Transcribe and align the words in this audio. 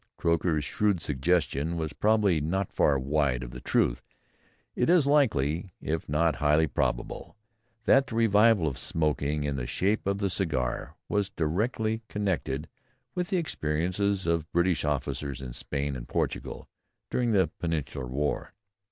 Croker's 0.17 0.65
shrewd 0.65 0.99
suggestion 0.99 1.77
was 1.77 1.93
probably 1.93 2.41
not 2.41 2.73
far 2.73 2.97
wide 2.97 3.43
of 3.43 3.51
the 3.51 3.61
truth. 3.61 4.01
It 4.75 4.89
is 4.89 5.03
quite 5.03 5.11
likely, 5.13 5.73
if 5.79 6.09
not 6.09 6.37
highly 6.37 6.65
probable, 6.65 7.37
that 7.85 8.07
the 8.07 8.15
revival 8.15 8.65
of 8.65 8.79
smoking 8.79 9.43
in 9.43 9.57
the 9.57 9.67
shape 9.67 10.07
of 10.07 10.17
the 10.17 10.31
cigar 10.31 10.95
was 11.07 11.29
directly 11.29 12.01
connected 12.07 12.67
with 13.13 13.27
the 13.27 13.37
experiences 13.37 14.25
of 14.25 14.51
British 14.51 14.83
officers 14.85 15.39
in 15.39 15.53
Spain 15.53 15.95
and 15.95 16.07
Portugal 16.07 16.67
during 17.11 17.31
the 17.31 17.51
Peninsular 17.59 18.07
War. 18.07 18.55